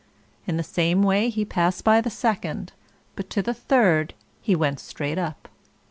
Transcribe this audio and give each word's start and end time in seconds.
In 0.47 0.57
the 0.57 0.63
same 0.63 1.03
way 1.03 1.29
he 1.29 1.45
passed 1.45 1.83
by 1.83 2.01
the 2.01 2.09
second; 2.09 2.73
but 3.15 3.29
to 3.29 3.43
the 3.43 3.53
third 3.53 4.15
he 4.41 4.55
went 4.55 4.79
straight 4.79 5.19
up. 5.19 5.47